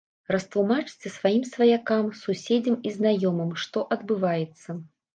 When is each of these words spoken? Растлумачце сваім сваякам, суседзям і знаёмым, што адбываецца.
Растлумачце 0.35 1.11
сваім 1.17 1.43
сваякам, 1.51 2.11
суседзям 2.23 2.81
і 2.87 2.97
знаёмым, 2.99 3.57
што 3.67 3.89
адбываецца. 3.99 4.69